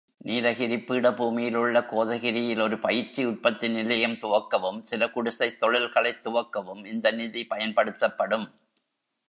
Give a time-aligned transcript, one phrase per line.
[0.25, 8.47] நீலகிரிப் பீடபூமியிலுள்ள கோதகிரியில் ஒருபயிற்சி உற்பத்தி நிலையம் துவக்கவும், சில குடிசைத் தொழில்களைத் துவக்கவும் இந்த நிதி பயன்படுத்தப்படும்.